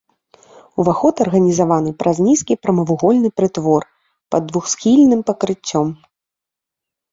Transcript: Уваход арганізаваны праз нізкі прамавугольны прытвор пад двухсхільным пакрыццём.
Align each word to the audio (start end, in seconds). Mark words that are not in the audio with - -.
Уваход 0.83 1.15
арганізаваны 1.25 1.91
праз 1.99 2.17
нізкі 2.29 2.57
прамавугольны 2.63 3.29
прытвор 3.41 3.83
пад 4.35 4.43
двухсхільным 4.51 5.21
пакрыццём. 5.31 5.87